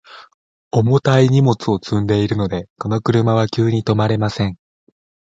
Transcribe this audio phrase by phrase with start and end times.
[0.71, 4.57] 重たい荷物を積んでいるので、この車は急に止まれません。